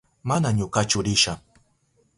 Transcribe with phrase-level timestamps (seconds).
[0.29, 1.33] Mana ñukachu risha.